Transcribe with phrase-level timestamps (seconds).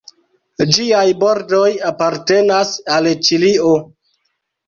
[0.75, 3.77] Ĝiaj bordoj apartenas al Ĉilio.